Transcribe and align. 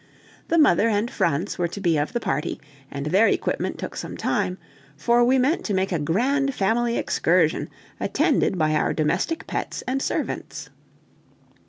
The 0.47 0.57
mother 0.57 0.89
and 0.89 1.11
Franz 1.11 1.59
were 1.59 1.67
to 1.67 1.79
be 1.79 1.95
of 1.99 2.11
the 2.11 2.19
party, 2.19 2.59
and 2.89 3.05
their 3.05 3.27
equipment 3.27 3.77
took 3.77 3.95
some 3.95 4.17
time, 4.17 4.57
for 4.97 5.23
we 5.23 5.37
meant 5.37 5.63
to 5.65 5.75
make 5.75 5.91
a 5.91 5.99
grand 5.99 6.55
family 6.55 6.97
excursion, 6.97 7.69
attended 7.99 8.57
by 8.57 8.73
our 8.73 8.93
domestic 8.95 9.45
pets 9.45 9.83
and 9.87 10.01
servants! 10.01 10.71